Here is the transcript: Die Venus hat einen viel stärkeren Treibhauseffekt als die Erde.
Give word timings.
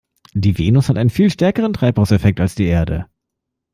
Die 0.33 0.57
Venus 0.57 0.89
hat 0.89 0.97
einen 0.97 1.11
viel 1.11 1.29
stärkeren 1.29 1.73
Treibhauseffekt 1.73 2.39
als 2.39 2.55
die 2.55 2.65
Erde. 2.65 3.05